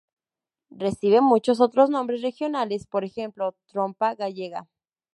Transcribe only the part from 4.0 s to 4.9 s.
gallega".